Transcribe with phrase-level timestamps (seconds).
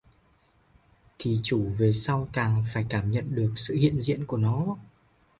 [1.19, 4.75] Thì chủ về sau càng phải cảm nhận được sự hiện diện của nó